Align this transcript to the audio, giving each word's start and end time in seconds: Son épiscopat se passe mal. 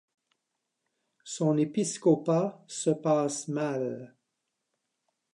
Son 1.23 1.57
épiscopat 1.59 2.63
se 2.67 2.89
passe 2.89 3.47
mal. 3.49 4.15